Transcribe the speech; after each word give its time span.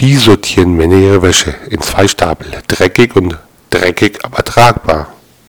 Wie 0.00 0.16
sortieren 0.16 0.78
Männer 0.78 0.96
ihre 0.96 1.20
Wäsche? 1.20 1.54
In 1.68 1.82
zwei 1.82 2.08
Stapel. 2.08 2.46
Dreckig 2.68 3.14
und 3.16 3.36
dreckig, 3.68 4.24
aber 4.24 4.42
tragbar. 4.42 5.12